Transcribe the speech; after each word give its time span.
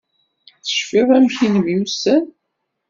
Tecfiḍ 0.63 1.09
amek 1.17 1.37
nemyussan? 1.53 2.23